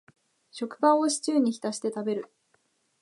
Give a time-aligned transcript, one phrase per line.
[0.49, 2.33] 食パンをシチューに浸して食べる